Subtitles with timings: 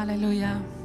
[0.00, 0.79] Hallelujah.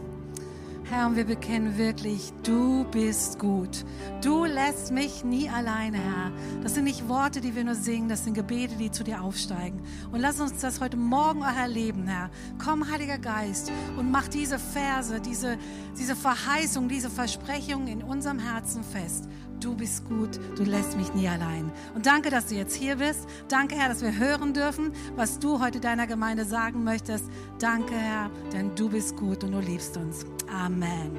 [0.87, 3.83] Herr, und wir bekennen wirklich, du bist gut.
[4.21, 6.31] Du lässt mich nie alleine, Herr.
[6.61, 9.81] Das sind nicht Worte, die wir nur singen, das sind Gebete, die zu dir aufsteigen.
[10.11, 12.29] Und lass uns das heute Morgen auch erleben, Herr.
[12.63, 15.57] Komm, Heiliger Geist, und mach diese Verse, diese,
[15.97, 19.27] diese Verheißung, diese Versprechungen in unserem Herzen fest
[19.65, 21.71] du bist gut, du lässt mich nie allein.
[21.95, 23.27] Und danke, dass du jetzt hier bist.
[23.47, 27.25] Danke, Herr, dass wir hören dürfen, was du heute deiner Gemeinde sagen möchtest.
[27.59, 30.25] Danke, Herr, denn du bist gut und du liebst uns.
[30.51, 30.74] Amen.
[30.75, 31.15] Amen.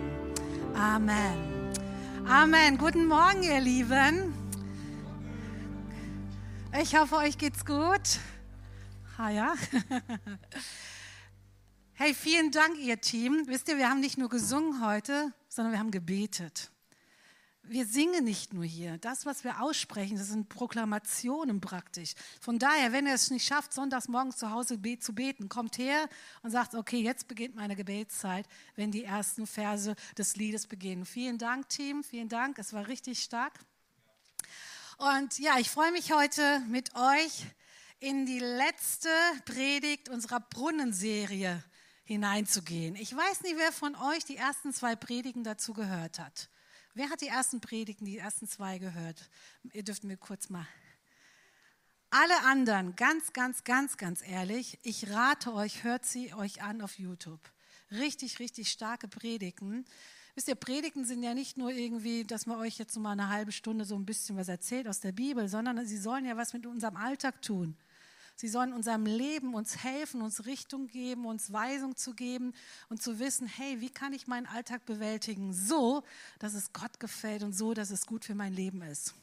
[2.28, 2.76] Amen.
[2.76, 4.34] Guten Morgen, ihr Lieben.
[6.78, 8.20] Ich hoffe, euch geht's gut.
[9.16, 9.54] Ha ja.
[11.98, 13.44] Hey, vielen Dank, ihr Team.
[13.46, 16.70] Wisst ihr, wir haben nicht nur gesungen heute, sondern wir haben gebetet
[17.68, 18.98] wir singen nicht nur hier.
[18.98, 22.14] Das, was wir aussprechen, das sind Proklamationen praktisch.
[22.40, 26.08] Von daher, wenn ihr es nicht schafft, sonntags morgens zu Hause zu beten, kommt her
[26.42, 31.04] und sagt, okay, jetzt beginnt meine Gebetszeit, wenn die ersten Verse des Liedes beginnen.
[31.04, 32.58] Vielen Dank, Team, vielen Dank.
[32.58, 33.58] Es war richtig stark.
[34.98, 37.46] Und ja, ich freue mich heute mit euch
[37.98, 39.08] in die letzte
[39.44, 41.62] Predigt unserer Brunnenserie
[42.04, 42.94] hineinzugehen.
[42.96, 46.48] Ich weiß nicht, wer von euch die ersten zwei Predigen dazu gehört hat.
[46.96, 49.28] Wer hat die ersten Predigten, die ersten zwei gehört?
[49.74, 50.66] Ihr dürft mir kurz mal.
[52.08, 56.98] Alle anderen, ganz, ganz, ganz, ganz ehrlich, ich rate euch, hört sie euch an auf
[56.98, 57.40] YouTube.
[57.90, 59.84] Richtig, richtig starke Predigten.
[60.36, 63.52] Wisst ihr, Predigten sind ja nicht nur irgendwie, dass man euch jetzt mal eine halbe
[63.52, 66.64] Stunde so ein bisschen was erzählt aus der Bibel, sondern sie sollen ja was mit
[66.64, 67.76] unserem Alltag tun.
[68.36, 72.52] Sie sollen unserem Leben uns helfen, uns Richtung geben, uns Weisung zu geben
[72.90, 76.04] und zu wissen, hey, wie kann ich meinen Alltag bewältigen, so,
[76.38, 79.14] dass es Gott gefällt und so, dass es gut für mein Leben ist.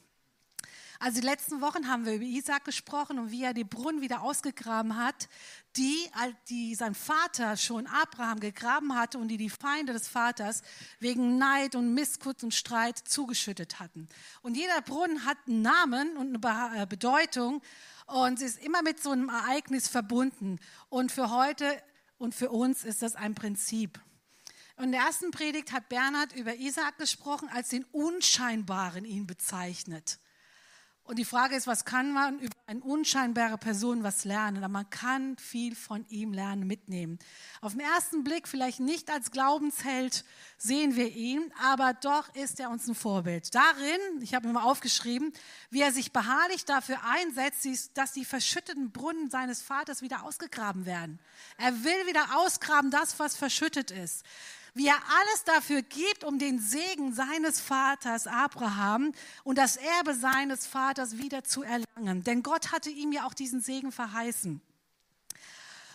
[0.98, 4.22] Also die letzten Wochen haben wir über Isaac gesprochen und wie er die Brunnen wieder
[4.22, 5.28] ausgegraben hat,
[5.76, 6.08] die,
[6.48, 10.62] die sein Vater schon Abraham gegraben hatte und die die Feinde des Vaters
[11.00, 14.08] wegen Neid und Missgunst und Streit zugeschüttet hatten.
[14.42, 17.60] Und jeder Brunnen hat einen Namen und eine äh, Bedeutung
[18.06, 20.60] und sie ist immer mit so einem Ereignis verbunden.
[20.88, 21.82] Und für heute
[22.18, 24.00] und für uns ist das ein Prinzip.
[24.80, 30.18] In der ersten Predigt hat Bernhard über Isaac gesprochen, als den Unscheinbaren ihn bezeichnet.
[31.06, 34.56] Und die Frage ist, was kann man über eine unscheinbare Person was lernen?
[34.56, 37.18] Aber man kann viel von ihm lernen, mitnehmen.
[37.60, 40.24] Auf den ersten Blick vielleicht nicht als Glaubensheld
[40.56, 43.54] sehen wir ihn, aber doch ist er uns ein Vorbild.
[43.54, 45.34] Darin, ich habe mir mal aufgeschrieben,
[45.68, 51.18] wie er sich beharrlich dafür einsetzt, dass die verschütteten Brunnen seines Vaters wieder ausgegraben werden.
[51.58, 54.24] Er will wieder ausgraben das, was verschüttet ist
[54.74, 59.12] wie er alles dafür gibt, um den Segen seines Vaters Abraham
[59.44, 62.24] und das Erbe seines Vaters wieder zu erlangen.
[62.24, 64.60] Denn Gott hatte ihm ja auch diesen Segen verheißen.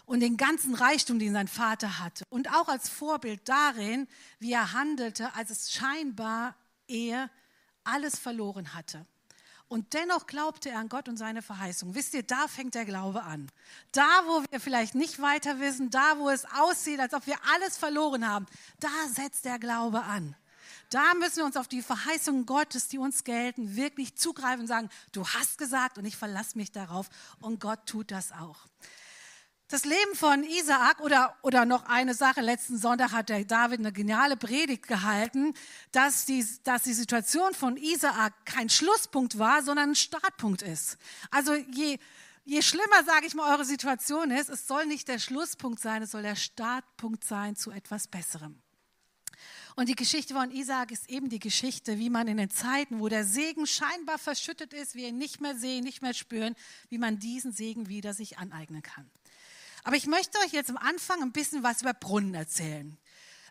[0.05, 2.23] Und den ganzen Reichtum, den sein Vater hatte.
[2.29, 4.07] Und auch als Vorbild darin,
[4.39, 6.55] wie er handelte, als es scheinbar
[6.87, 7.29] er
[7.83, 9.05] alles verloren hatte.
[9.69, 11.93] Und dennoch glaubte er an Gott und seine Verheißung.
[11.93, 13.51] Wisst ihr, da fängt der Glaube an.
[13.91, 17.77] Da, wo wir vielleicht nicht weiter wissen, da, wo es aussieht, als ob wir alles
[17.77, 18.47] verloren haben,
[18.79, 20.35] da setzt der Glaube an.
[20.89, 24.89] Da müssen wir uns auf die Verheißungen Gottes, die uns gelten, wirklich zugreifen und sagen,
[25.11, 27.07] du hast gesagt und ich verlasse mich darauf.
[27.39, 28.57] Und Gott tut das auch.
[29.71, 33.93] Das Leben von Isaak oder, oder noch eine Sache, letzten Sonntag hat der David eine
[33.93, 35.53] geniale Predigt gehalten,
[35.91, 40.97] dass die, dass die Situation von Isaak kein Schlusspunkt war, sondern ein Startpunkt ist.
[41.29, 41.99] Also je,
[42.45, 46.11] je schlimmer, sage ich mal, eure Situation ist, es soll nicht der Schlusspunkt sein, es
[46.11, 48.59] soll der Startpunkt sein zu etwas Besserem.
[49.75, 53.07] Und die Geschichte von Isaak ist eben die Geschichte, wie man in den Zeiten, wo
[53.07, 56.55] der Segen scheinbar verschüttet ist, wir ihn nicht mehr sehen, nicht mehr spüren,
[56.89, 59.11] wie man diesen Segen wieder sich aneignen kann.
[59.89, 62.95] Aber ich möchte euch jetzt am Anfang ein bisschen was über Brunnen erzählen.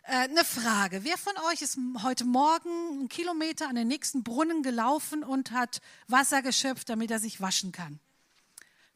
[0.03, 1.03] Äh, eine Frage.
[1.03, 5.81] Wer von euch ist heute Morgen einen Kilometer an den nächsten Brunnen gelaufen und hat
[6.07, 7.99] Wasser geschöpft, damit er sich waschen kann?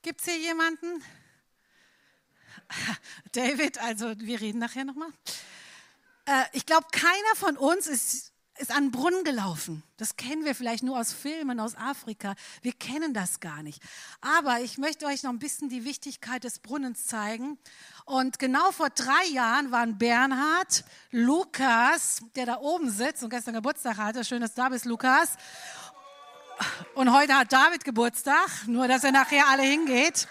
[0.03, 1.03] Gibt es hier jemanden?
[3.33, 5.11] David, also wir reden nachher nochmal.
[6.23, 9.83] Äh, ich glaube, keiner von uns ist ist an den Brunnen gelaufen.
[9.97, 12.35] Das kennen wir vielleicht nur aus Filmen aus Afrika.
[12.61, 13.81] Wir kennen das gar nicht.
[14.21, 17.57] Aber ich möchte euch noch ein bisschen die Wichtigkeit des Brunnens zeigen.
[18.05, 23.97] Und genau vor drei Jahren waren Bernhard, Lukas, der da oben sitzt und gestern Geburtstag
[23.97, 25.29] hatte, schön, dass du da bist, Lukas.
[26.93, 30.27] Und heute hat David Geburtstag, nur dass er nachher alle hingeht.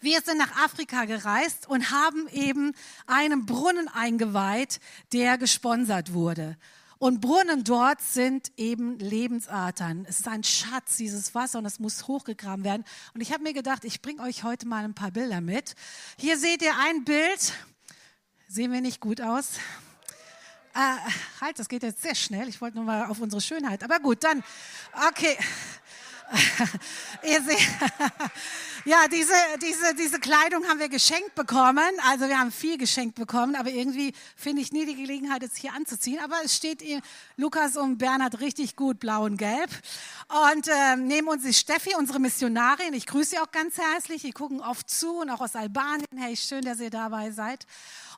[0.00, 2.72] Wir sind nach Afrika gereist und haben eben
[3.06, 4.80] einen Brunnen eingeweiht,
[5.12, 6.56] der gesponsert wurde.
[6.98, 10.04] Und Brunnen dort sind eben Lebensadern.
[10.08, 12.84] Es ist ein Schatz, dieses Wasser, und es muss hochgegraben werden.
[13.14, 15.74] Und ich habe mir gedacht, ich bringe euch heute mal ein paar Bilder mit.
[16.18, 17.52] Hier seht ihr ein Bild.
[18.48, 19.58] Sehen wir nicht gut aus?
[20.74, 20.96] Äh,
[21.40, 22.48] halt, das geht jetzt sehr schnell.
[22.48, 23.84] Ich wollte nur mal auf unsere Schönheit.
[23.84, 24.42] Aber gut, dann,
[25.08, 25.36] okay.
[27.22, 27.40] Ihr
[28.84, 29.32] ja, diese,
[29.62, 31.90] diese, diese Kleidung haben wir geschenkt bekommen.
[32.06, 35.72] Also wir haben viel geschenkt bekommen, aber irgendwie finde ich nie die Gelegenheit, es hier
[35.72, 36.20] anzuziehen.
[36.22, 36.82] Aber es steht
[37.36, 39.70] Lukas und Bernhard richtig gut, blau und gelb.
[40.52, 42.92] Und äh, neben uns ist Steffi, unsere Missionarin.
[42.92, 44.22] Ich grüße sie auch ganz herzlich.
[44.22, 46.06] Die gucken oft zu und auch aus Albanien.
[46.16, 47.66] Hey, schön, dass ihr dabei seid.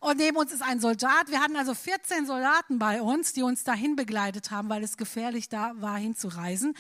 [0.01, 1.29] Und neben uns ist ein Soldat.
[1.31, 5.51] Wir hatten also 14 Soldaten bei uns, die uns dahin begleitet haben, weil es gefährlich
[5.51, 6.75] da war, hinzureisen.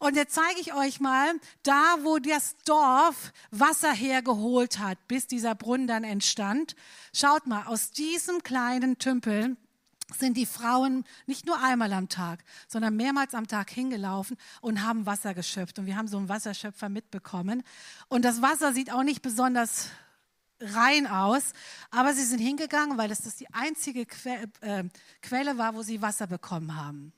[0.00, 5.54] Und jetzt zeige ich euch mal, da wo das Dorf Wasser hergeholt hat, bis dieser
[5.54, 6.74] Brunnen dann entstand.
[7.14, 9.58] Schaut mal, aus diesem kleinen Tümpel
[10.16, 15.04] sind die Frauen nicht nur einmal am Tag, sondern mehrmals am Tag hingelaufen und haben
[15.04, 15.78] Wasser geschöpft.
[15.78, 17.62] Und wir haben so einen Wasserschöpfer mitbekommen.
[18.08, 19.90] Und das Wasser sieht auch nicht besonders
[20.60, 21.52] rein aus,
[21.90, 24.84] aber sie sind hingegangen, weil es das die einzige que äh,
[25.20, 27.12] Quelle war, wo sie Wasser bekommen haben.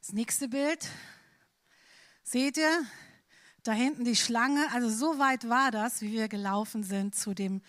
[0.00, 0.88] Das nächste Bild.
[2.32, 2.84] Seht ihr?
[3.64, 4.64] Da hinten die Schlange.
[4.72, 7.60] Also so weit war das, wie wir gelaufen sind zu dem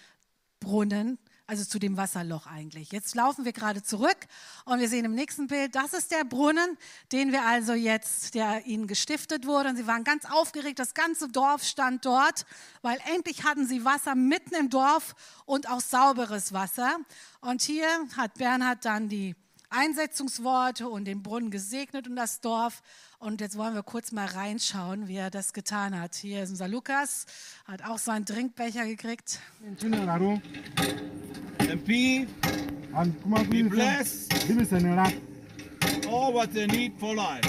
[0.60, 1.18] Brunnen,
[1.48, 2.92] also zu dem Wasserloch eigentlich.
[2.92, 4.28] Jetzt laufen wir gerade zurück
[4.66, 6.78] und wir sehen im nächsten Bild, das ist der Brunnen,
[7.12, 9.70] den wir also jetzt, der ihnen gestiftet wurde.
[9.70, 12.46] Und sie waren ganz aufgeregt, das ganze Dorf stand dort,
[12.84, 15.16] weil endlich hatten sie Wasser mitten im Dorf
[15.48, 17.00] und auch sauberes Wasser.
[17.40, 19.36] Und hier hat Bernhard dann die
[19.72, 22.84] Einsetzungsworte und den Brunnen gesegnet und das Dorf.
[23.20, 26.14] Und jetzt wollen wir kurz mal reinschauen, wie er das getan hat.
[26.16, 27.26] Hier ist unser Lukas,
[27.66, 29.40] hat auch seinen Trinkbecher gekriegt.
[31.60, 32.28] MP,
[33.50, 34.34] be blessed
[36.12, 37.42] all what they need for life.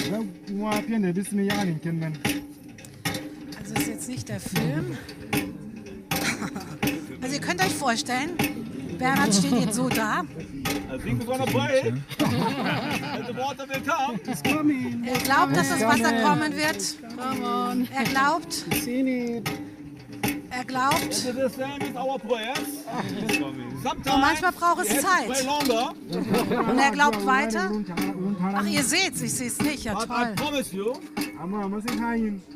[3.59, 4.97] Also ist jetzt nicht der Film.
[7.23, 8.31] Also ihr könnt euch vorstellen,
[9.03, 10.23] Bernhard steht jetzt so da.
[10.23, 11.89] I think we're gonna pray.
[11.89, 12.01] And
[13.27, 14.21] the water will come.
[15.05, 16.97] Er glaubt, dass das Wasser kommen wird.
[17.93, 18.65] Er glaubt.
[20.51, 21.27] Er glaubt.
[24.07, 25.29] Und manchmal braucht es Zeit.
[26.69, 27.73] Und er glaubt weiter.
[28.55, 29.83] Ach, ihr seht's, ich sehe es nicht.
[29.85, 30.35] Ja, toll.
[30.37, 30.95] promise you,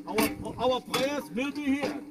[0.07, 0.17] our,
[0.59, 2.07] our prayers will be heard.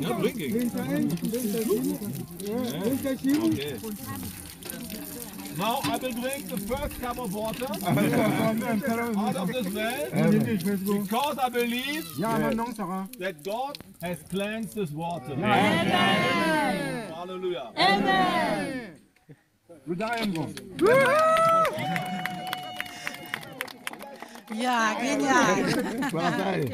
[0.00, 0.70] Not blinking.
[2.40, 4.47] Yeah, okay.
[5.58, 7.66] Now I will drink the first cup of water
[9.18, 12.04] out of this well because I believe
[13.18, 15.32] that God has cleansed this water.
[15.32, 17.12] Amen.
[17.12, 17.72] Hallelujah.
[17.76, 18.94] Amen.
[24.54, 25.34] Ja, genial.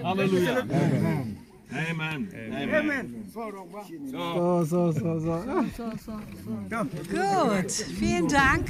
[0.03, 1.34] Hallelujah.
[1.75, 2.31] Amen.
[2.53, 3.33] Amen.
[7.11, 8.69] Gut, vielen Dank.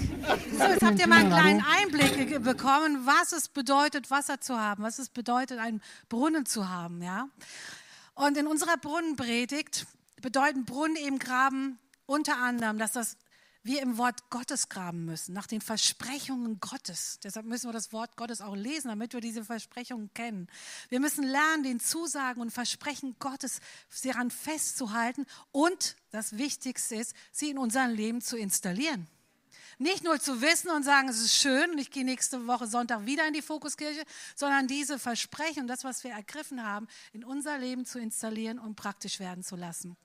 [0.56, 4.82] So, jetzt habt ihr mal einen kleinen Einblick bekommen, was es bedeutet, Wasser zu haben,
[4.82, 7.28] was es bedeutet, einen Brunnen zu haben, ja.
[8.14, 9.86] Und in unserer Brunnenpredigt
[10.22, 13.16] bedeuten Brunnen eben graben unter anderem, dass das
[13.64, 17.18] wir im Wort Gottes graben müssen, nach den Versprechungen Gottes.
[17.24, 20.48] Deshalb müssen wir das Wort Gottes auch lesen, damit wir diese Versprechungen kennen.
[20.90, 23.60] Wir müssen lernen, den Zusagen und Versprechen Gottes
[24.04, 29.08] daran festzuhalten und das Wichtigste ist, sie in unserem Leben zu installieren.
[29.78, 33.06] Nicht nur zu wissen und sagen, es ist schön und ich gehe nächste Woche Sonntag
[33.06, 34.04] wieder in die Fokuskirche,
[34.36, 39.18] sondern diese Versprechen, das, was wir ergriffen haben, in unser Leben zu installieren und praktisch
[39.18, 39.96] werden zu lassen.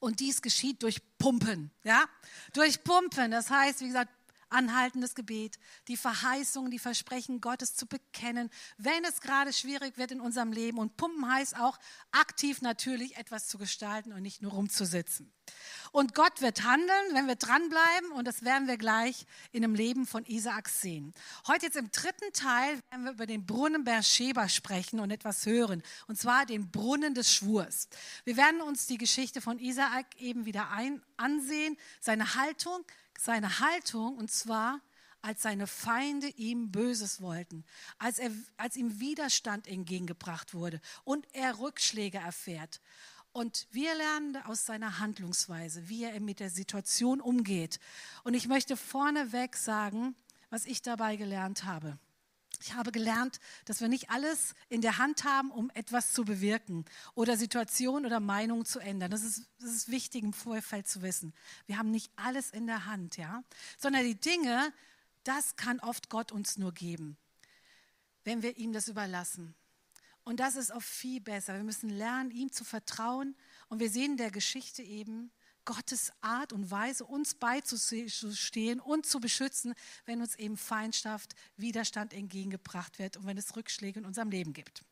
[0.00, 2.04] Und dies geschieht durch Pumpen, ja?
[2.52, 3.30] Durch Pumpen.
[3.30, 4.10] Das heißt, wie gesagt,
[4.54, 5.58] anhaltendes Gebet,
[5.88, 10.78] die Verheißungen, die Versprechen Gottes zu bekennen, wenn es gerade schwierig wird in unserem Leben.
[10.78, 11.78] Und Pumpen heißt auch
[12.12, 15.32] aktiv natürlich etwas zu gestalten und nicht nur rumzusitzen.
[15.92, 20.06] Und Gott wird handeln, wenn wir dranbleiben und das werden wir gleich in dem Leben
[20.06, 21.12] von Isaak sehen.
[21.46, 25.82] Heute jetzt im dritten Teil werden wir über den Brunnen Beersheba sprechen und etwas hören.
[26.06, 27.88] Und zwar den Brunnen des Schwurs.
[28.24, 32.84] Wir werden uns die Geschichte von Isaak eben wieder ein, ansehen, seine Haltung,
[33.18, 34.80] seine Haltung und zwar
[35.22, 37.64] als seine Feinde ihm Böses wollten,
[37.98, 42.82] als, er, als ihm Widerstand entgegengebracht wurde und er Rückschläge erfährt.
[43.32, 47.80] Und wir lernen aus seiner Handlungsweise, wie er mit der Situation umgeht.
[48.22, 50.14] Und ich möchte vorneweg sagen,
[50.50, 51.98] was ich dabei gelernt habe.
[52.66, 56.86] Ich habe gelernt, dass wir nicht alles in der Hand haben, um etwas zu bewirken
[57.14, 59.10] oder Situationen oder Meinungen zu ändern.
[59.10, 61.34] Das ist, das ist wichtig im Vorfeld zu wissen.
[61.66, 63.44] Wir haben nicht alles in der Hand, ja,
[63.76, 64.72] sondern die Dinge,
[65.24, 67.18] das kann oft Gott uns nur geben,
[68.24, 69.54] wenn wir ihm das überlassen.
[70.22, 71.56] Und das ist oft viel besser.
[71.56, 73.36] Wir müssen lernen, ihm zu vertrauen.
[73.68, 75.30] Und wir sehen in der Geschichte eben,
[75.64, 82.98] Gottes Art und Weise, uns beizustehen und zu beschützen, wenn uns eben Feindschaft, Widerstand entgegengebracht
[82.98, 84.84] wird und wenn es Rückschläge in unserem Leben gibt.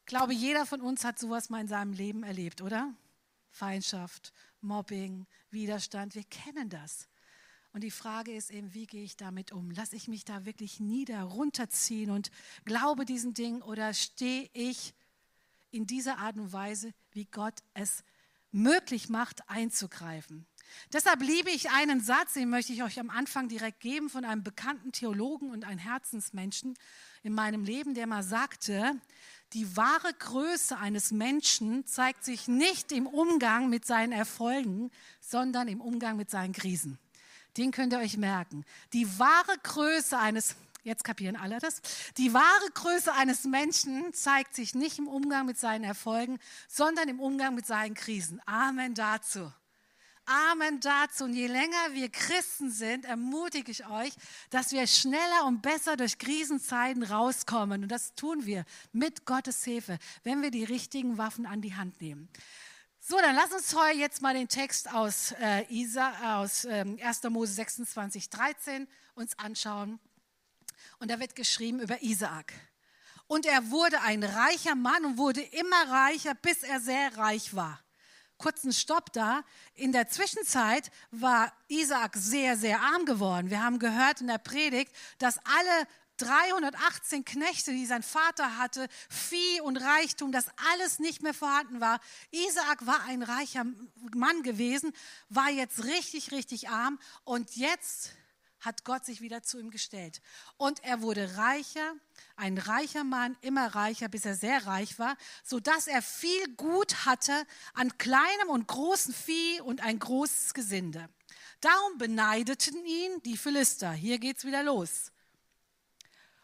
[0.00, 2.92] Ich glaube, jeder von uns hat sowas mal in seinem Leben erlebt, oder?
[3.50, 7.08] Feindschaft, Mobbing, Widerstand, wir kennen das.
[7.72, 9.70] Und die Frage ist eben, wie gehe ich damit um?
[9.70, 12.30] Lasse ich mich da wirklich nieder, runterziehen und
[12.64, 14.92] glaube diesen Dingen oder stehe ich
[15.70, 18.02] in dieser Art und Weise, wie Gott es
[18.52, 20.46] möglich macht, einzugreifen.
[20.92, 24.42] Deshalb liebe ich einen Satz, den möchte ich euch am Anfang direkt geben, von einem
[24.42, 26.74] bekannten Theologen und einem Herzensmenschen
[27.22, 28.94] in meinem Leben, der mal sagte,
[29.52, 34.90] die wahre Größe eines Menschen zeigt sich nicht im Umgang mit seinen Erfolgen,
[35.20, 36.98] sondern im Umgang mit seinen Krisen.
[37.56, 38.64] Den könnt ihr euch merken.
[38.92, 41.82] Die wahre Größe eines Jetzt kapieren alle das.
[42.16, 47.20] Die wahre Größe eines Menschen zeigt sich nicht im Umgang mit seinen Erfolgen, sondern im
[47.20, 48.40] Umgang mit seinen Krisen.
[48.46, 49.52] Amen dazu.
[50.24, 51.24] Amen dazu.
[51.24, 54.12] Und je länger wir Christen sind, ermutige ich euch,
[54.50, 57.82] dass wir schneller und besser durch Krisenzeiten rauskommen.
[57.82, 62.00] Und das tun wir mit Gottes Hilfe, wenn wir die richtigen Waffen an die Hand
[62.00, 62.28] nehmen.
[63.00, 67.22] So, dann lass uns heute jetzt mal den Text aus, äh, Isa, aus äh, 1.
[67.24, 69.98] Mose 26, 13 uns anschauen.
[71.00, 72.52] Und da wird geschrieben über Isaak.
[73.26, 77.82] Und er wurde ein reicher Mann und wurde immer reicher, bis er sehr reich war.
[78.36, 79.42] Kurzen Stopp da.
[79.74, 83.50] In der Zwischenzeit war Isaak sehr, sehr arm geworden.
[83.50, 85.86] Wir haben gehört in der Predigt, dass alle
[86.18, 91.98] 318 Knechte, die sein Vater hatte, Vieh und Reichtum, das alles nicht mehr vorhanden war.
[92.30, 93.64] Isaak war ein reicher
[94.14, 94.92] Mann gewesen,
[95.30, 98.10] war jetzt richtig, richtig arm und jetzt
[98.60, 100.20] hat Gott sich wieder zu ihm gestellt.
[100.56, 101.94] Und er wurde reicher,
[102.36, 107.06] ein reicher Mann, immer reicher, bis er sehr reich war, so dass er viel Gut
[107.06, 111.08] hatte an kleinem und großem Vieh und ein großes Gesinde.
[111.60, 113.92] Darum beneideten ihn die Philister.
[113.92, 115.12] Hier geht's wieder los.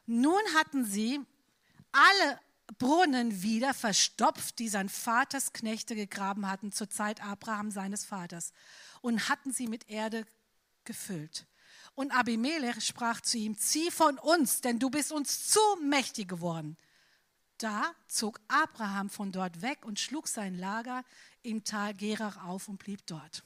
[0.06, 1.20] Nun hatten sie
[1.92, 2.40] alle
[2.78, 8.52] Brunnen wieder verstopft, die sein Vaters Knechte gegraben hatten zur Zeit Abraham seines Vaters
[9.00, 10.26] und hatten sie mit Erde
[10.84, 11.46] gefüllt.
[11.96, 16.76] Und Abimelech sprach zu ihm, zieh von uns, denn du bist uns zu mächtig geworden.
[17.56, 21.04] Da zog Abraham von dort weg und schlug sein Lager
[21.42, 23.42] im Tal Gerach auf und blieb dort.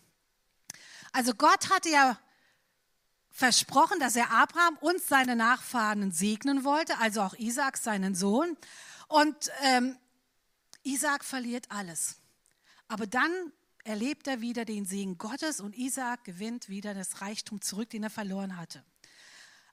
[1.12, 2.18] Also Gott hatte ja
[3.30, 8.56] versprochen, dass er Abraham und seine Nachfahren segnen wollte, also auch Isaac, seinen Sohn.
[9.06, 9.96] Und ähm,
[10.82, 12.16] Isaac verliert alles.
[12.88, 13.52] Aber dann
[13.90, 18.10] erlebt er wieder den Segen Gottes und Isaak gewinnt wieder das Reichtum zurück, den er
[18.10, 18.84] verloren hatte.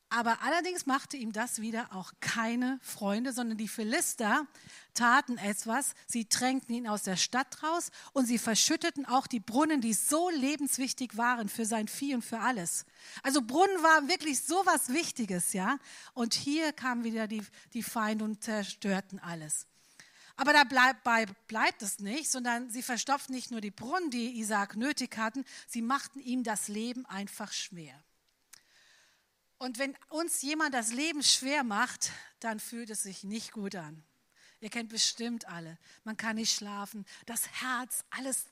[0.09, 4.47] Aber allerdings machte ihm das wieder auch keine Freunde, sondern die Philister
[4.95, 5.93] taten etwas.
[6.07, 10.31] Sie drängten ihn aus der Stadt raus und sie verschütteten auch die Brunnen, die so
[10.31, 12.85] lebenswichtig waren für sein Vieh und für alles.
[13.21, 15.77] Also Brunnen war wirklich so was Wichtiges, ja.
[16.13, 17.43] Und hier kamen wieder die,
[17.73, 19.67] die Feinde und zerstörten alles.
[20.37, 25.17] Aber dabei bleibt es nicht, sondern sie verstopften nicht nur die Brunnen, die Isaac nötig
[25.17, 28.01] hatten, sie machten ihm das Leben einfach schwer.
[29.57, 34.03] Und wenn uns jemand das Leben schwer macht, dann fühlt es sich nicht gut an.
[34.59, 35.79] Ihr kennt bestimmt alle.
[36.03, 38.45] Man kann nicht schlafen, das Herz, alles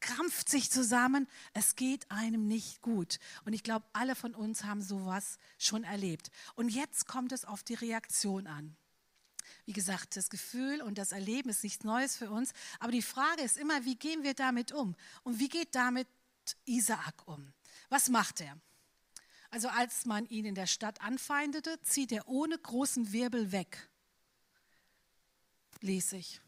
[0.00, 1.28] krampft sich zusammen.
[1.52, 3.18] Es geht einem nicht gut.
[3.44, 6.30] Und ich glaube, alle von uns haben sowas schon erlebt.
[6.54, 8.76] Und jetzt kommt es auf die Reaktion an.
[9.66, 12.52] Wie gesagt, das Gefühl und das Erleben ist nichts Neues für uns.
[12.80, 14.94] Aber die Frage ist immer, wie gehen wir damit um?
[15.22, 16.08] Und wie geht damit
[16.66, 17.52] Isaak um?
[17.88, 18.58] Was macht er?
[19.50, 23.88] Also als man ihn in der Stadt anfeindete, zieht er ohne großen Wirbel weg.
[25.80, 26.40] Lese ich.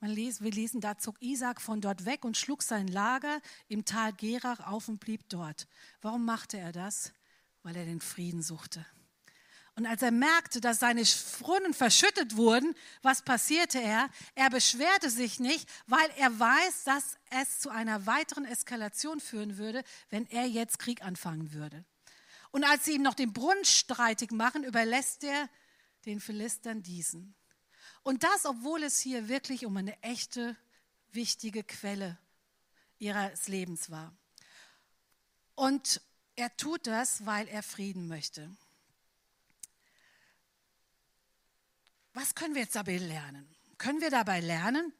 [0.00, 4.12] Les, wir lesen, da zog Isaac von dort weg und schlug sein Lager im Tal
[4.12, 5.66] Gerach auf und blieb dort.
[6.02, 7.12] Warum machte er das?
[7.62, 8.84] Weil er den Frieden suchte.
[9.76, 11.02] Und als er merkte, dass seine
[11.40, 14.08] Brunnen verschüttet wurden, was passierte er?
[14.36, 19.82] Er beschwerte sich nicht, weil er weiß, dass es zu einer weiteren Eskalation führen würde,
[20.10, 21.84] wenn er jetzt Krieg anfangen würde.
[22.52, 25.48] Und als sie ihm noch den Brunnen streitig machen, überlässt er
[26.06, 27.34] den Philistern diesen.
[28.04, 30.56] Und das, obwohl es hier wirklich um eine echte,
[31.10, 32.16] wichtige Quelle
[32.98, 34.14] ihres Lebens war.
[35.56, 36.00] Und
[36.36, 38.54] er tut das, weil er Frieden möchte.
[42.14, 43.54] Was können wir jetzt dabei lernen?
[43.76, 44.92] Können wir dabei lernen?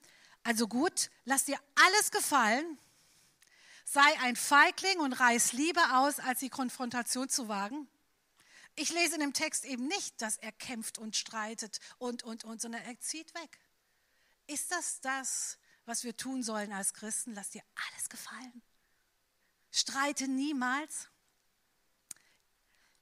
[0.43, 2.79] Also gut, lass dir alles gefallen,
[3.85, 7.89] sei ein Feigling und reiß lieber aus, als die Konfrontation zu wagen.
[8.77, 12.61] Ich lese in dem Text eben nicht, dass er kämpft und streitet und, und, und,
[12.61, 13.61] sondern er zieht weg.
[14.49, 17.35] Ist das das, was wir tun sollen als Christen?
[17.35, 18.63] Lass dir alles gefallen.
[19.71, 21.09] Streite niemals.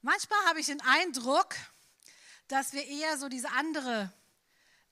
[0.02, 1.54] Manchmal habe ich den Eindruck,
[2.52, 4.12] dass wir eher so diese andere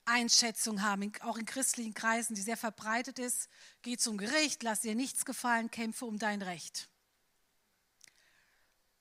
[0.06, 3.50] Einschätzung haben, auch in christlichen Kreisen, die sehr verbreitet ist.
[3.82, 6.88] Geh zum Gericht, lass dir nichts gefallen, kämpfe um dein Recht.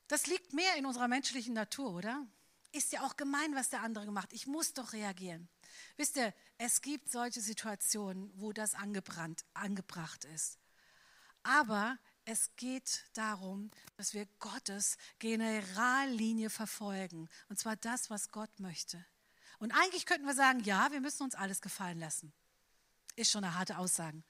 [0.10, 2.28] Das liegt mehr in unserer menschlichen Natur, oder?
[2.74, 4.34] Ist ja auch gemein, was der andere gemacht.
[4.34, 5.48] Ich muss doch reagieren.
[5.96, 10.60] Wisst ihr, es gibt solche Situationen, wo das angebrannt, angebracht ist.
[11.44, 11.98] Aber
[12.30, 17.28] es geht darum, dass wir Gottes Generallinie verfolgen.
[17.50, 19.04] Und zwar das, was Gott möchte.
[19.58, 22.32] Und eigentlich könnten wir sagen, ja, wir müssen uns alles gefallen lassen.
[23.16, 24.22] Ist schon eine harte Aussage.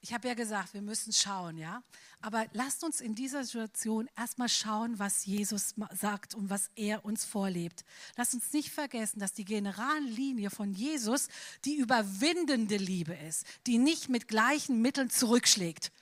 [0.00, 1.82] Ich habe ja gesagt, wir müssen schauen, ja.
[2.20, 7.26] Aber lasst uns in dieser Situation erstmal schauen, was Jesus sagt und was er uns
[7.26, 7.84] vorlebt.
[8.16, 11.28] Lasst uns nicht vergessen, dass die Generallinie von Jesus
[11.64, 15.92] die überwindende Liebe ist, die nicht mit gleichen Mitteln zurückschlägt.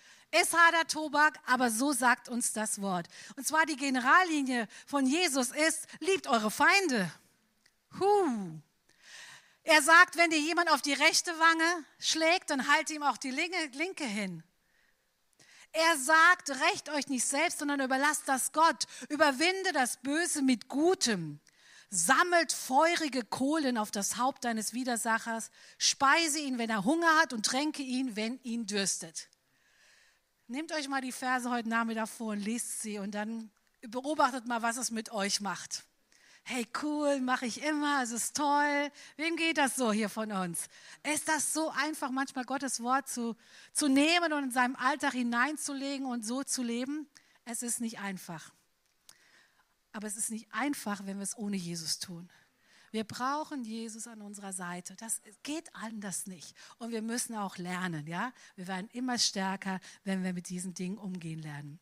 [0.40, 3.06] Ist harter Tobak, aber so sagt uns das Wort.
[3.36, 7.12] Und zwar die Generallinie von Jesus ist, liebt eure Feinde.
[8.00, 8.58] Huh.
[9.64, 13.30] Er sagt, wenn dir jemand auf die rechte Wange schlägt, dann halte ihm auch die
[13.30, 14.42] linke hin.
[15.72, 18.86] Er sagt, rächt euch nicht selbst, sondern überlasst das Gott.
[19.08, 21.40] Überwinde das Böse mit Gutem.
[21.90, 25.50] Sammelt feurige Kohlen auf das Haupt deines Widersachers.
[25.78, 29.28] Speise ihn, wenn er Hunger hat und tränke ihn, wenn ihn dürstet.
[30.52, 34.60] Nehmt euch mal die Verse heute Nachmittag vor und lest sie und dann beobachtet mal,
[34.60, 35.84] was es mit euch macht
[36.44, 38.90] hey cool, mache ich immer, es ist toll.
[39.16, 40.66] Wem geht das so hier von uns?
[41.14, 43.36] Ist das so einfach, manchmal Gottes Wort zu,
[43.72, 47.08] zu nehmen und in seinem Alltag hineinzulegen und so zu leben?
[47.44, 48.52] Es ist nicht einfach.
[49.92, 52.28] Aber es ist nicht einfach, wenn wir es ohne Jesus tun.
[52.92, 54.94] Wir brauchen Jesus an unserer Seite.
[54.96, 56.54] Das geht anders nicht.
[56.78, 58.32] Und wir müssen auch lernen, ja?
[58.54, 61.80] Wir werden immer stärker, wenn wir mit diesen Dingen umgehen lernen.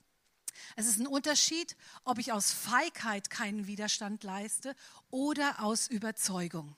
[0.77, 4.77] Es ist ein Unterschied, ob ich aus Feigheit keinen Widerstand leiste
[5.11, 6.77] oder aus Überzeugung.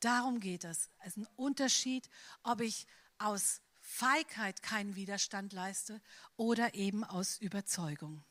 [0.00, 0.90] Darum geht es.
[0.98, 2.10] Es ist ein Unterschied,
[2.42, 2.86] ob ich
[3.18, 6.00] aus Feigheit keinen Widerstand leiste
[6.36, 8.24] oder eben aus Überzeugung.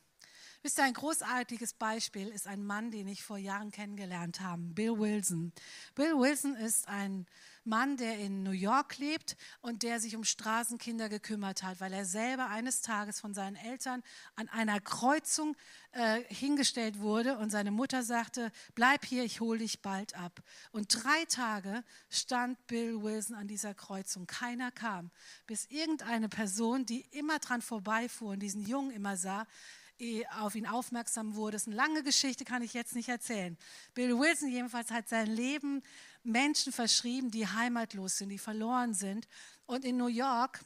[0.68, 4.98] Wisst ihr, ein großartiges Beispiel ist ein Mann, den ich vor Jahren kennengelernt habe, Bill
[4.98, 5.50] Wilson.
[5.94, 7.24] Bill Wilson ist ein
[7.64, 12.04] Mann, der in New York lebt und der sich um Straßenkinder gekümmert hat, weil er
[12.04, 14.02] selber eines Tages von seinen Eltern
[14.36, 15.56] an einer Kreuzung
[15.92, 20.42] äh, hingestellt wurde und seine Mutter sagte, bleib hier, ich hole dich bald ab.
[20.70, 24.26] Und drei Tage stand Bill Wilson an dieser Kreuzung.
[24.26, 25.10] Keiner kam,
[25.46, 29.46] bis irgendeine Person, die immer dran vorbeifuhr und diesen Jungen immer sah,
[30.38, 31.56] auf ihn aufmerksam wurde.
[31.56, 33.56] Das ist eine lange Geschichte, kann ich jetzt nicht erzählen.
[33.94, 35.82] Bill Wilson jedenfalls hat sein Leben
[36.22, 39.26] Menschen verschrieben, die heimatlos sind, die verloren sind.
[39.66, 40.60] Und in New York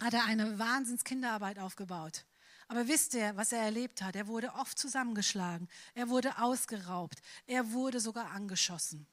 [0.00, 2.24] hat er eine Wahnsinns-Kinderarbeit aufgebaut.
[2.68, 4.14] Aber wisst ihr, was er erlebt hat?
[4.14, 9.08] Er wurde oft zusammengeschlagen, er wurde ausgeraubt, er wurde sogar angeschossen.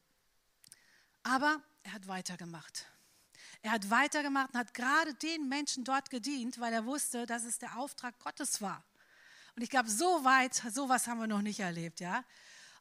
[1.24, 2.86] Aber er hat weitergemacht.
[3.64, 7.58] Er hat weitergemacht und hat gerade den Menschen dort gedient, weil er wusste, dass es
[7.58, 8.84] der Auftrag Gottes war.
[9.58, 12.24] Und ich glaube, so weit, sowas haben wir noch nicht erlebt, ja.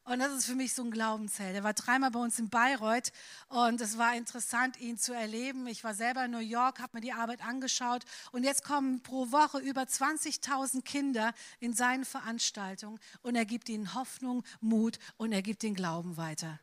[0.03, 1.55] Und das ist für mich so ein Glaubensheld.
[1.55, 3.11] Er war dreimal bei uns in Bayreuth
[3.49, 5.65] und es war interessant, ihn zu erleben.
[5.65, 9.31] Ich war selber in New York, habe mir die Arbeit angeschaut und jetzt kommen pro
[9.31, 15.41] Woche über 20.000 Kinder in seine Veranstaltungen und er gibt ihnen Hoffnung, Mut und er
[15.41, 16.59] gibt den Glauben weiter.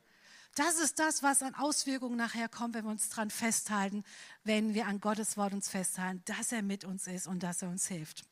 [0.55, 4.05] Das ist das, was an Auswirkungen nachher kommt, wenn wir uns daran festhalten,
[4.45, 7.69] wenn wir an Gottes Wort uns festhalten, dass er mit uns ist und dass er
[7.69, 8.25] uns hilft.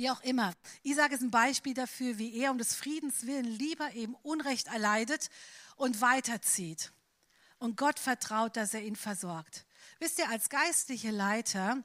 [0.00, 0.54] Wie auch immer.
[0.82, 5.28] Isaac ist ein Beispiel dafür, wie er um des Friedens willen lieber eben Unrecht erleidet
[5.76, 6.90] und weiterzieht.
[7.58, 9.66] Und Gott vertraut, dass er ihn versorgt.
[9.98, 11.84] Wisst ihr, als geistliche Leiter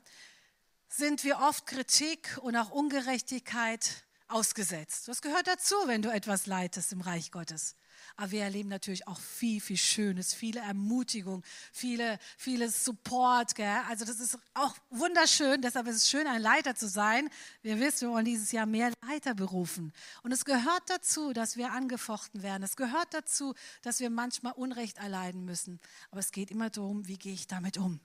[0.87, 5.09] sind wir oft Kritik und auch Ungerechtigkeit ausgesetzt.
[5.09, 7.75] Das gehört dazu, wenn du etwas leitest im Reich Gottes.
[8.17, 13.55] Aber wir erleben natürlich auch viel, viel Schönes, viele Ermutigung, viele, viele Support.
[13.55, 13.81] Gell?
[13.89, 15.61] Also das ist auch wunderschön.
[15.61, 17.29] Deshalb ist es schön, ein Leiter zu sein.
[17.61, 19.91] Wir wissen, wir wollen dieses Jahr mehr Leiter berufen.
[20.23, 22.63] Und es gehört dazu, dass wir angefochten werden.
[22.63, 25.81] Es gehört dazu, dass wir manchmal Unrecht erleiden müssen.
[26.09, 27.99] Aber es geht immer darum, wie gehe ich damit um.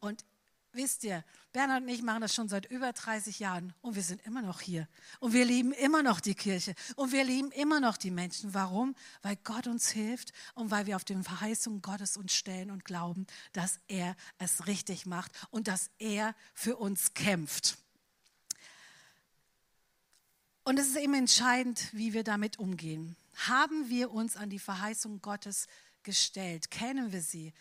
[0.00, 0.24] Und
[0.76, 4.24] wisst ihr, Bernhard und ich machen das schon seit über 30 Jahren und wir sind
[4.26, 4.88] immer noch hier.
[5.20, 8.54] Und wir lieben immer noch die Kirche und wir lieben immer noch die Menschen.
[8.54, 8.94] Warum?
[9.22, 13.26] Weil Gott uns hilft und weil wir auf den Verheißungen Gottes uns stellen und glauben,
[13.52, 17.78] dass er es richtig macht und dass er für uns kämpft.
[20.62, 23.16] Und es ist eben entscheidend, wie wir damit umgehen.
[23.46, 25.68] Haben wir uns an die Verheißung Gottes
[26.02, 26.70] gestellt?
[26.70, 27.52] Kennen wir sie?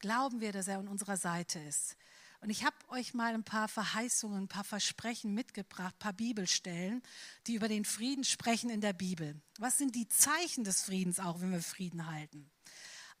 [0.00, 1.96] Glauben wir, dass er an unserer Seite ist?
[2.40, 7.02] Und ich habe euch mal ein paar Verheißungen, ein paar Versprechen mitgebracht, ein paar Bibelstellen,
[7.46, 9.40] die über den Frieden sprechen in der Bibel.
[9.58, 12.50] Was sind die Zeichen des Friedens auch, wenn wir Frieden halten?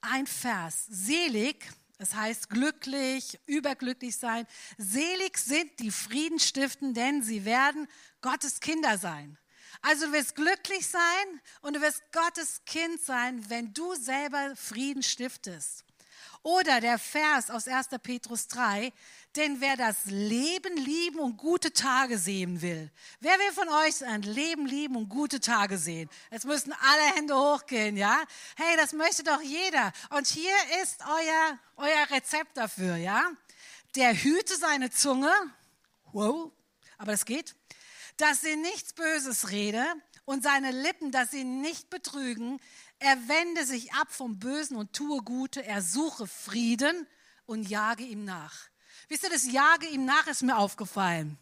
[0.00, 4.46] Ein Vers, selig, das heißt glücklich, überglücklich sein.
[4.76, 7.88] Selig sind die Frieden stiften, denn sie werden
[8.20, 9.36] Gottes Kinder sein.
[9.82, 15.02] Also du wirst glücklich sein und du wirst Gottes Kind sein, wenn du selber Frieden
[15.02, 15.84] stiftest.
[16.42, 17.88] Oder der Vers aus 1.
[18.02, 18.92] Petrus 3,
[19.36, 24.22] denn wer das Leben lieben und gute Tage sehen will, wer will von euch ein
[24.22, 26.08] Leben lieben und gute Tage sehen?
[26.30, 28.22] Es müssen alle Hände hochgehen, ja?
[28.56, 29.92] Hey, das möchte doch jeder.
[30.10, 33.30] Und hier ist euer, euer Rezept dafür, ja?
[33.96, 35.32] Der hüte seine Zunge,
[36.12, 36.50] wow,
[36.98, 37.54] aber das geht,
[38.16, 39.84] dass sie nichts Böses rede
[40.28, 42.60] und seine Lippen, dass sie nicht betrügen,
[42.98, 45.64] er wende sich ab vom Bösen und tue Gute.
[45.64, 47.06] Er suche Frieden
[47.46, 48.68] und jage ihm nach.
[49.08, 51.38] Wisst ihr, das Jage ihm nach ist mir aufgefallen.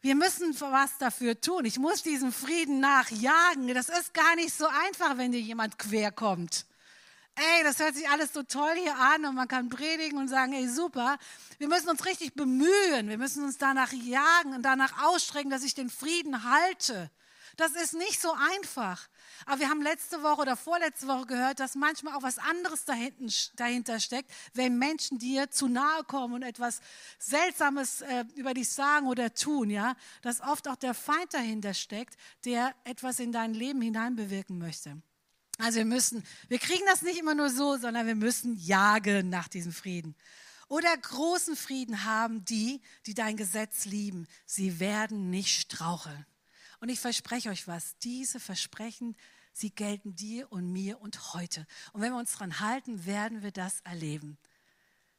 [0.00, 1.66] Wir müssen was dafür tun.
[1.66, 3.68] Ich muss diesen Frieden nachjagen.
[3.74, 6.64] Das ist gar nicht so einfach, wenn dir jemand quer kommt.
[7.34, 10.54] Ey, das hört sich alles so toll hier an und man kann predigen und sagen,
[10.54, 11.18] ey, super.
[11.58, 13.10] Wir müssen uns richtig bemühen.
[13.10, 17.10] Wir müssen uns danach jagen und danach ausstrecken, dass ich den Frieden halte.
[17.56, 19.08] Das ist nicht so einfach.
[19.46, 23.32] Aber wir haben letzte Woche oder vorletzte Woche gehört, dass manchmal auch was anderes dahinten,
[23.56, 26.80] dahinter steckt, wenn Menschen dir zu nahe kommen und etwas
[27.18, 32.16] Seltsames äh, über dich sagen oder tun, ja, dass oft auch der Feind dahinter steckt,
[32.44, 35.00] der etwas in dein Leben hineinbewirken möchte.
[35.58, 39.48] Also wir müssen, wir kriegen das nicht immer nur so, sondern wir müssen jagen nach
[39.48, 40.14] diesem Frieden.
[40.68, 44.26] Oder großen Frieden haben die, die dein Gesetz lieben.
[44.44, 46.26] Sie werden nicht straucheln.
[46.86, 49.16] Und ich verspreche euch was, diese Versprechen,
[49.52, 51.66] sie gelten dir und mir und heute.
[51.92, 54.38] Und wenn wir uns daran halten, werden wir das erleben.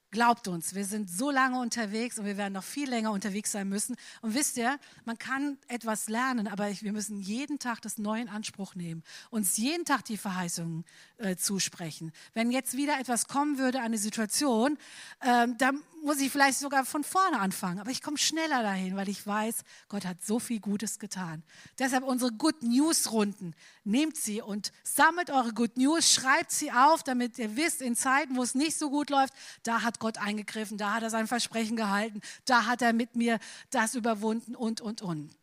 [0.10, 3.68] Glaubt uns, wir sind so lange unterwegs und wir werden noch viel länger unterwegs sein
[3.68, 3.98] müssen.
[4.22, 8.30] Und wisst ihr, man kann etwas lernen, aber wir müssen jeden Tag das Neue in
[8.30, 10.86] Anspruch nehmen, uns jeden Tag die Verheißungen
[11.18, 12.14] äh, zusprechen.
[12.34, 14.78] Wenn jetzt wieder etwas kommen würde, eine Situation,
[15.20, 19.10] äh, dann muss ich vielleicht sogar von vorne anfangen, aber ich komme schneller dahin, weil
[19.10, 21.44] ich weiß, Gott hat so viel Gutes getan.
[21.80, 23.54] Deshalb unsere Good News Runden.
[23.84, 28.36] Nehmt sie und sammelt eure Good News, schreibt sie auf, damit ihr wisst, in Zeiten,
[28.36, 31.78] wo es nicht so gut läuft, da hat Gott eingegriffen, da hat er sein Versprechen
[31.78, 35.36] gehalten, da hat er mit mir das überwunden und, und, und.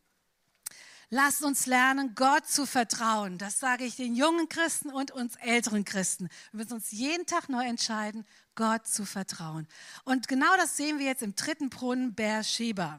[1.10, 3.38] Lasst uns lernen, Gott zu vertrauen.
[3.38, 6.28] Das sage ich den jungen Christen und uns älteren Christen.
[6.50, 9.68] Wir müssen uns jeden Tag neu entscheiden, Gott zu vertrauen.
[10.04, 12.98] Und genau das sehen wir jetzt im dritten Brunnen Beersheba.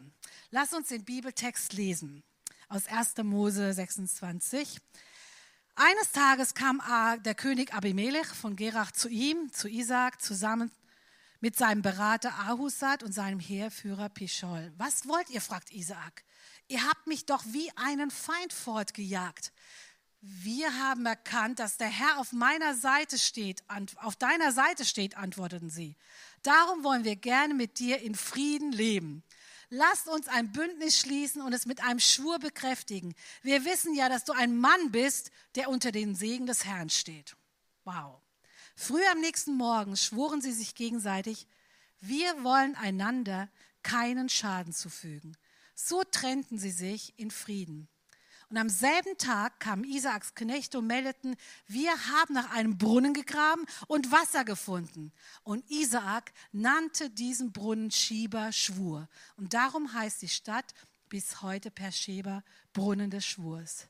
[0.51, 2.23] Lass uns den Bibeltext lesen
[2.69, 3.17] aus 1.
[3.23, 4.79] Mose 26.
[5.75, 6.81] Eines Tages kam
[7.25, 10.71] der König Abimelech von Gerach zu ihm, zu Isaac, zusammen
[11.39, 14.73] mit seinem Berater Ahusat und seinem Heerführer Pischol.
[14.77, 15.41] Was wollt ihr?
[15.41, 16.23] fragt Isaac.
[16.67, 19.51] Ihr habt mich doch wie einen Feind fortgejagt.
[20.21, 23.63] Wir haben erkannt, dass der Herr auf meiner Seite steht,
[23.97, 25.95] auf deiner Seite steht, antworteten sie.
[26.41, 29.23] Darum wollen wir gerne mit dir in Frieden leben.
[29.69, 33.13] Lasst uns ein Bündnis schließen und es mit einem Schwur bekräftigen.
[33.43, 37.35] Wir wissen ja, dass du ein Mann bist, der unter den Segen des Herrn steht.
[37.83, 38.19] Wow.
[38.75, 41.47] Früh am nächsten Morgen schworen sie sich gegenseitig,
[42.01, 43.49] wir wollen einander
[43.83, 45.37] keinen Schaden zufügen.
[45.75, 47.87] So trennten sie sich in Frieden.
[48.49, 51.35] Und am selben Tag kamen Isaaks Knechte und meldeten,
[51.67, 55.11] wir haben nach einem Brunnen gegraben und Wasser gefunden.
[55.43, 59.07] Und Isaak nannte diesen Brunnen Schieber Schwur.
[59.35, 60.73] Und darum heißt die Stadt
[61.09, 63.87] bis heute Persheba Brunnen des Schwurs.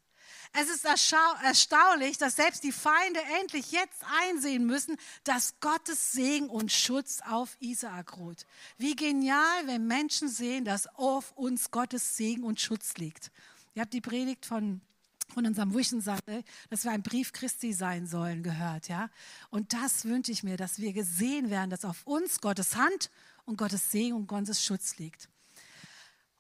[0.58, 6.72] Es ist erstaunlich, dass selbst die Feinde endlich jetzt einsehen müssen, dass Gottes Segen und
[6.72, 8.46] Schutz auf Isaak ruht.
[8.78, 13.32] Wie genial, wenn Menschen sehen, dass auf uns Gottes Segen und Schutz liegt.
[13.74, 14.82] Ihr habt die Predigt von
[15.34, 19.10] von unserem Wischen-Sache, dass wir ein Brief Christi sein sollen, gehört, ja.
[19.50, 23.10] Und das wünsche ich mir, dass wir gesehen werden, dass auf uns Gottes Hand
[23.44, 25.28] und Gottes Segen und Gottes Schutz liegt.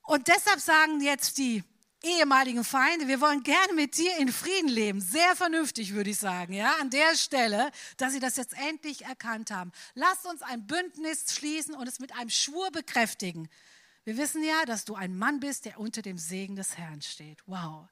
[0.03, 1.63] Und deshalb sagen jetzt die
[2.05, 5.01] ehemaligen Feinde, wir wollen gerne mit dir in Frieden leben.
[5.01, 9.51] Sehr vernünftig, würde ich sagen, ja, an der Stelle, dass sie das jetzt endlich erkannt
[9.51, 9.71] haben.
[9.95, 13.49] Lasst uns ein Bündnis schließen und es mit einem Schwur bekräftigen.
[14.03, 17.39] Wir wissen ja, dass du ein Mann bist, der unter dem Segen des Herrn steht.
[17.47, 17.87] Wow.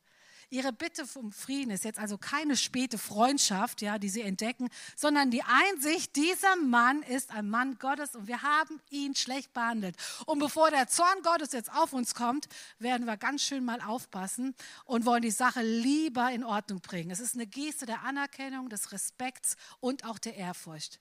[0.53, 5.31] Ihre Bitte um Frieden ist jetzt also keine späte Freundschaft, ja, die sie entdecken, sondern
[5.31, 9.95] die Einsicht, dieser Mann ist ein Mann Gottes und wir haben ihn schlecht behandelt.
[10.27, 14.53] Und bevor der Zorn Gottes jetzt auf uns kommt, werden wir ganz schön mal aufpassen
[14.85, 17.09] und wollen die Sache lieber in Ordnung bringen.
[17.09, 20.99] Es ist eine Geste der Anerkennung, des Respekts und auch der Ehrfurcht.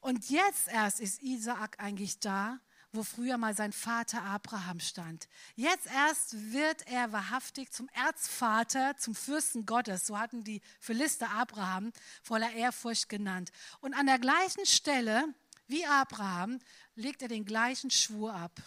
[0.00, 2.60] Und jetzt erst ist Isaak eigentlich da
[2.96, 5.28] wo früher mal sein Vater Abraham stand.
[5.54, 11.92] Jetzt erst wird er wahrhaftig zum Erzvater, zum Fürsten Gottes, so hatten die Philister Abraham
[12.22, 13.52] voller Ehrfurcht genannt.
[13.80, 15.34] Und an der gleichen Stelle
[15.68, 16.58] wie Abraham
[16.94, 18.62] legt er den gleichen Schwur ab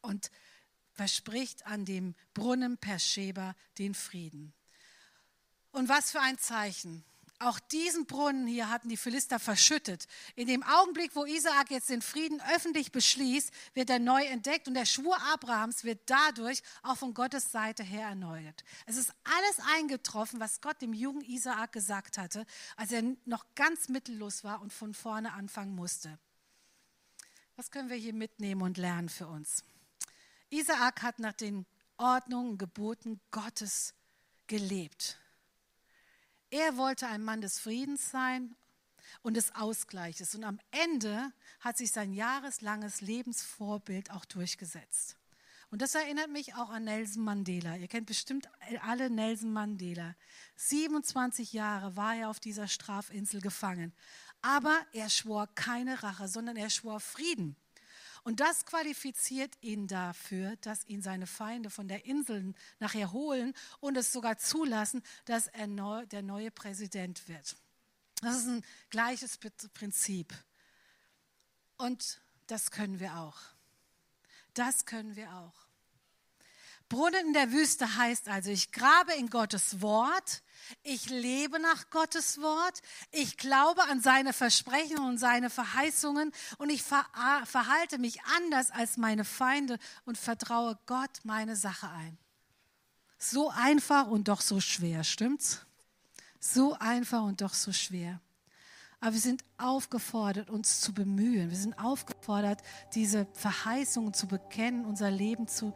[0.00, 0.30] und
[0.92, 4.52] verspricht an dem Brunnen Persheba den Frieden.
[5.72, 7.04] Und was für ein Zeichen.
[7.42, 10.06] Auch diesen Brunnen hier hatten die Philister verschüttet.
[10.36, 14.74] In dem Augenblick, wo Isaak jetzt den Frieden öffentlich beschließt, wird er neu entdeckt und
[14.74, 18.62] der Schwur Abrahams wird dadurch auch von Gottes Seite her erneuert.
[18.86, 23.88] Es ist alles eingetroffen, was Gott dem jungen Isaak gesagt hatte, als er noch ganz
[23.88, 26.18] mittellos war und von vorne anfangen musste.
[27.56, 29.64] Was können wir hier mitnehmen und lernen für uns?
[30.50, 33.94] Isaak hat nach den Ordnungen, Geboten Gottes
[34.46, 35.18] gelebt.
[36.52, 38.54] Er wollte ein Mann des Friedens sein
[39.22, 40.34] und des Ausgleiches.
[40.34, 45.16] Und am Ende hat sich sein jahreslanges Lebensvorbild auch durchgesetzt.
[45.70, 47.76] Und das erinnert mich auch an Nelson Mandela.
[47.76, 48.50] Ihr kennt bestimmt
[48.82, 50.14] alle Nelson Mandela.
[50.56, 53.94] 27 Jahre war er auf dieser Strafinsel gefangen.
[54.42, 57.56] Aber er schwor keine Rache, sondern er schwor Frieden.
[58.24, 63.96] Und das qualifiziert ihn dafür, dass ihn seine Feinde von der Insel nachher holen und
[63.96, 67.56] es sogar zulassen, dass er neu, der neue Präsident wird.
[68.20, 69.38] Das ist ein gleiches
[69.74, 70.32] Prinzip.
[71.78, 73.40] Und das können wir auch.
[74.54, 75.61] Das können wir auch.
[76.92, 80.42] Brunnen in der Wüste heißt also, ich grabe in Gottes Wort,
[80.82, 82.82] ich lebe nach Gottes Wort.
[83.10, 89.24] Ich glaube an seine Versprechen und seine Verheißungen und ich verhalte mich anders als meine
[89.24, 92.18] Feinde und vertraue Gott meine Sache ein.
[93.16, 95.64] So einfach und doch so schwer, stimmt's?
[96.40, 98.20] So einfach und doch so schwer.
[99.00, 101.48] Aber wir sind aufgefordert, uns zu bemühen.
[101.48, 102.60] Wir sind aufgefordert,
[102.94, 105.72] diese Verheißungen zu bekennen, unser Leben zu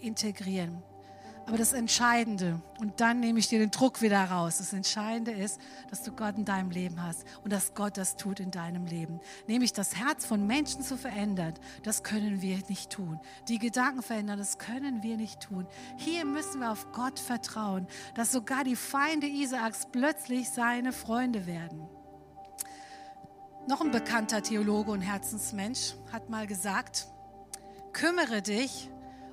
[0.00, 0.82] integrieren.
[1.50, 5.60] Aber das Entscheidende, und dann nehme ich dir den Druck wieder raus, das Entscheidende ist,
[5.88, 9.18] dass du Gott in deinem Leben hast und dass Gott das tut in deinem Leben.
[9.48, 13.18] Nämlich das Herz von Menschen zu verändern, das können wir nicht tun.
[13.48, 15.66] Die Gedanken verändern, das können wir nicht tun.
[15.96, 21.88] Hier müssen wir auf Gott vertrauen, dass sogar die Feinde Isaaks plötzlich seine Freunde werden.
[23.66, 27.08] Noch ein bekannter Theologe und Herzensmensch hat mal gesagt,
[27.92, 28.88] kümmere dich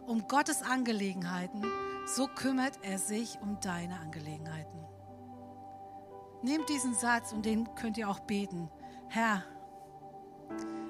[0.08, 1.64] um Gottes Angelegenheiten
[2.08, 4.80] so kümmert er sich um deine Angelegenheiten.
[6.42, 8.70] Nehmt diesen Satz und den könnt ihr auch beten.
[9.10, 9.44] Herr,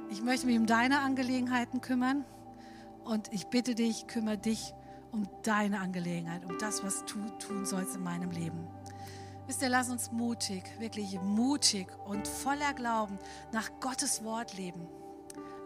[0.09, 2.23] ich möchte mich um deine Angelegenheiten kümmern
[3.03, 4.75] und ich bitte dich, kümmere dich
[5.11, 8.67] um deine Angelegenheit, um das, was du tun sollst in meinem Leben.
[9.47, 13.17] Wisst ihr, lass uns mutig, wirklich mutig und voller Glauben
[13.51, 14.87] nach Gottes Wort leben.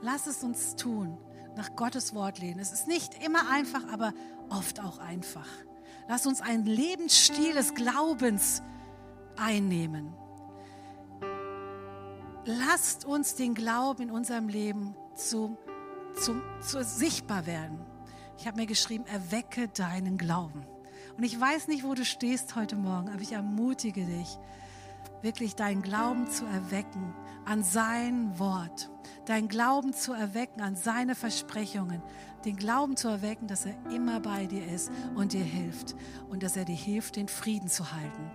[0.02, 1.18] Lass es uns tun,
[1.56, 2.60] nach Gottes Wort leben.
[2.60, 4.14] Es ist nicht immer einfach, aber
[4.50, 5.48] oft auch einfach.
[6.08, 8.62] Lass uns einen Lebensstil des Glaubens
[9.38, 10.14] einnehmen.
[12.46, 15.58] Lasst uns den Glauben in unserem Leben zu,
[16.20, 17.80] zu, zu sichtbar werden.
[18.38, 20.66] Ich habe mir geschrieben, erwecke deinen Glauben.
[21.18, 24.40] Und ich weiß nicht, wo du stehst heute Morgen, aber ich ermutige dich,
[25.24, 27.14] wirklich deinen Glauben zu erwecken
[27.46, 28.92] an sein Wort,
[29.26, 32.02] deinen Glauben zu erwecken an seine Versprechungen,
[32.46, 35.96] den Glauben zu erwecken, dass er immer bei dir ist und dir hilft
[36.30, 38.32] und dass er dir hilft, den Frieden zu halten.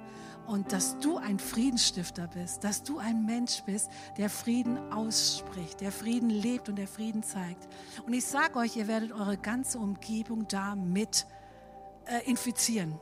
[0.46, 5.90] Und dass du ein Friedensstifter bist, dass du ein Mensch bist, der Frieden ausspricht, der
[5.90, 7.66] Frieden lebt und der Frieden zeigt.
[8.06, 11.26] Und ich sage euch, ihr werdet eure ganze Umgebung damit
[12.04, 12.96] äh, infizieren.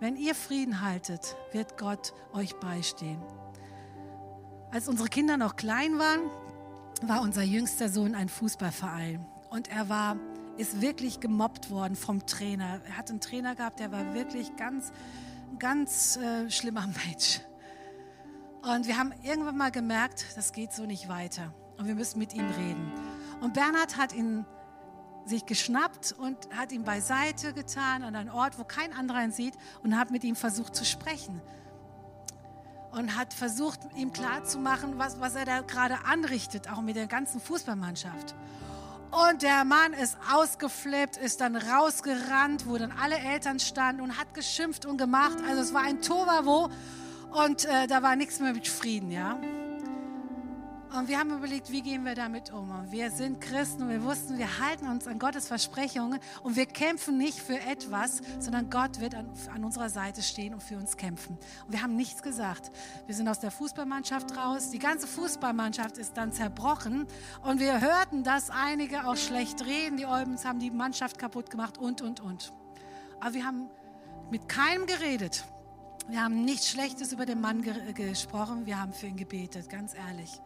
[0.00, 3.22] Wenn ihr Frieden haltet, wird Gott euch beistehen.
[4.70, 6.20] Als unsere Kinder noch klein waren,
[7.02, 10.16] war unser jüngster Sohn ein Fußballverein und er war
[10.56, 12.80] ist wirklich gemobbt worden vom Trainer.
[12.86, 14.90] Er hat einen Trainer gehabt, der war wirklich ganz
[15.58, 17.40] ganz äh, schlimmer Mensch.
[18.62, 22.32] Und wir haben irgendwann mal gemerkt, das geht so nicht weiter und wir müssen mit
[22.32, 22.90] ihm reden.
[23.42, 24.46] Und Bernhard hat ihn
[25.26, 29.54] sich geschnappt und hat ihn beiseite getan an einen Ort, wo kein anderer ihn sieht
[29.82, 31.40] und hat mit ihm versucht zu sprechen.
[32.92, 37.40] Und hat versucht, ihm klarzumachen, was, was er da gerade anrichtet, auch mit der ganzen
[37.40, 38.34] Fußballmannschaft.
[39.10, 44.34] Und der Mann ist ausgeflippt, ist dann rausgerannt, wo dann alle Eltern standen und hat
[44.34, 45.38] geschimpft und gemacht.
[45.48, 46.68] Also es war ein Tovavo
[47.32, 49.38] und äh, da war nichts mehr mit Frieden, ja.
[50.96, 52.70] Und wir haben überlegt, wie gehen wir damit um?
[52.72, 56.66] Und wir sind Christen und wir wussten, wir halten uns an Gottes Versprechungen und wir
[56.66, 60.96] kämpfen nicht für etwas, sondern Gott wird an, an, unserer Seite stehen und für uns
[60.96, 61.38] kämpfen.
[61.64, 62.72] Und wir haben nichts gesagt.
[63.06, 64.70] Wir sind aus der Fußballmannschaft raus.
[64.70, 67.06] Die ganze Fußballmannschaft ist dann zerbrochen
[67.44, 69.96] und wir hörten, dass einige auch schlecht reden.
[69.96, 72.52] Die Eubens haben die Mannschaft kaputt gemacht und, und, und.
[73.20, 73.70] Aber wir haben
[74.32, 75.44] mit keinem geredet.
[76.08, 78.66] Wir haben nichts Schlechtes über den Mann ge gesprochen.
[78.66, 80.40] Wir haben für ihn gebetet, ganz ehrlich.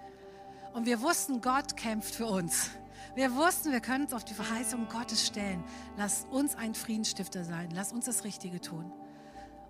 [0.75, 2.71] Und wir wussten, Gott kämpft für uns.
[3.15, 5.63] Wir wussten, wir können uns auf die Verheißung Gottes stellen.
[5.97, 7.69] Lass uns ein Friedensstifter sein.
[7.73, 8.93] Lass uns das Richtige tun.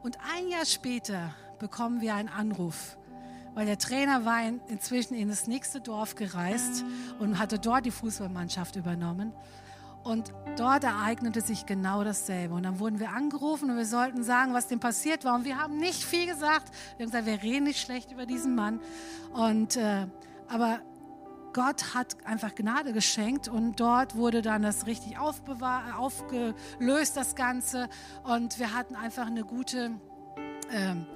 [0.03, 2.97] Und ein Jahr später bekommen wir einen Anruf,
[3.53, 6.87] weil der Trainer war in, inzwischen in das nächste Dorf gereist
[7.19, 9.35] und hatte dort die Fußballmannschaft übernommen.
[10.05, 12.55] Und dort ereignete sich genau dasselbe.
[12.55, 15.35] Und dann wurden wir angerufen und wir sollten sagen, was dem passiert war.
[15.35, 16.71] Und wir haben nicht viel gesagt.
[16.97, 18.81] Wir haben gesagt, wir reden nicht schlecht über diesen Mann.
[19.33, 20.07] Und, äh,
[20.49, 20.81] aber
[21.55, 27.89] Gott hat einfach Gnade geschenkt und dort wurde dann das richtig aufgelöst, das Ganze.
[28.25, 29.93] Und wir hatten einfach eine gute,
[30.73, 31.07] ähm,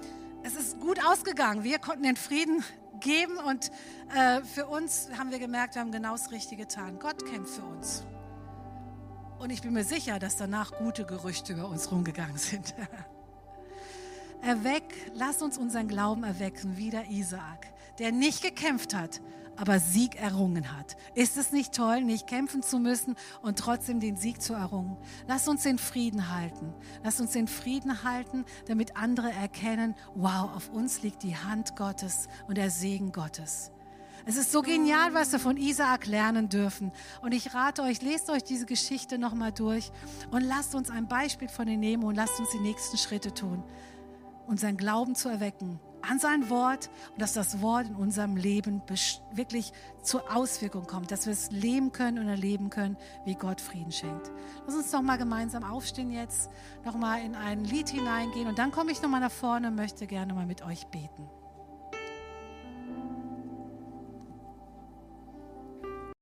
[0.44, 1.64] es ist gut ausgegangen.
[1.64, 2.64] Wir konnten den Frieden
[3.00, 3.70] geben und
[4.14, 7.00] äh, für uns haben wir gemerkt, wir haben genau das Richtige getan.
[7.00, 8.04] Gott kämpft für uns.
[9.40, 12.74] Und ich bin mir sicher, dass danach gute Gerüchte über uns rumgegangen sind.
[14.42, 17.66] Erweck, lass uns unseren Glauben erwecken, wie der Isaak,
[17.98, 19.20] der nicht gekämpft hat,
[19.58, 20.96] aber Sieg errungen hat.
[21.14, 24.96] Ist es nicht toll, nicht kämpfen zu müssen und trotzdem den Sieg zu errungen?
[25.26, 26.72] Lass uns den Frieden halten.
[27.02, 32.28] Lass uns den Frieden halten, damit andere erkennen, wow, auf uns liegt die Hand Gottes
[32.46, 33.72] und der Segen Gottes.
[34.26, 36.92] Es ist so genial, was wir von Isaak lernen dürfen.
[37.22, 39.90] Und ich rate euch, lest euch diese Geschichte nochmal durch
[40.30, 43.64] und lasst uns ein Beispiel von ihr nehmen und lasst uns die nächsten Schritte tun,
[44.46, 48.82] unseren Glauben zu erwecken an sein Wort und dass das Wort in unserem Leben
[49.32, 53.92] wirklich zur Auswirkung kommt, dass wir es leben können und erleben können, wie Gott Frieden
[53.92, 54.30] schenkt.
[54.66, 56.50] Lass uns doch mal gemeinsam aufstehen jetzt,
[56.84, 59.74] noch mal in ein Lied hineingehen und dann komme ich noch mal nach vorne und
[59.74, 61.28] möchte gerne mal mit euch beten.